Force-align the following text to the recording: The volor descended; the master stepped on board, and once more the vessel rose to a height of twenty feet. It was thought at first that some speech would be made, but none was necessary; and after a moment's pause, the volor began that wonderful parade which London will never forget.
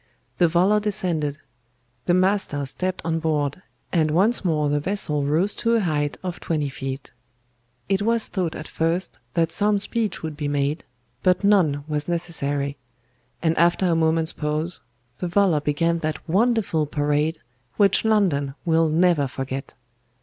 The 0.39 0.47
volor 0.47 0.79
descended; 0.79 1.37
the 2.07 2.15
master 2.15 2.65
stepped 2.65 3.03
on 3.05 3.19
board, 3.19 3.61
and 3.93 4.09
once 4.09 4.43
more 4.43 4.67
the 4.67 4.79
vessel 4.79 5.25
rose 5.25 5.53
to 5.57 5.75
a 5.75 5.79
height 5.79 6.17
of 6.23 6.39
twenty 6.39 6.69
feet. 6.69 7.11
It 7.87 8.01
was 8.01 8.27
thought 8.27 8.55
at 8.55 8.67
first 8.67 9.19
that 9.35 9.51
some 9.51 9.77
speech 9.77 10.23
would 10.23 10.35
be 10.35 10.47
made, 10.47 10.83
but 11.21 11.43
none 11.43 11.83
was 11.87 12.07
necessary; 12.07 12.77
and 13.43 13.55
after 13.59 13.85
a 13.85 13.95
moment's 13.95 14.33
pause, 14.33 14.81
the 15.19 15.27
volor 15.27 15.61
began 15.61 15.99
that 15.99 16.27
wonderful 16.27 16.87
parade 16.87 17.37
which 17.77 18.03
London 18.03 18.55
will 18.65 18.89
never 18.89 19.27
forget. 19.27 19.75